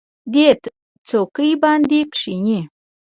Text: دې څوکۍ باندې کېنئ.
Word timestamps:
دې 0.33 0.47
څوکۍ 1.07 1.51
باندې 1.61 1.99
کېنئ. 2.15 2.59